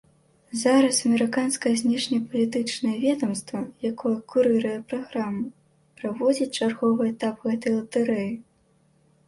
[0.61, 3.61] Зараз амерыканскае знешнепалітычнае ведамства,
[3.91, 5.45] якое курыруе праграму,
[6.01, 8.29] праводзіць чарговы этап гэтай латарэі.